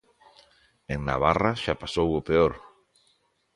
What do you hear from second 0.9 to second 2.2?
En Navarra xa pasou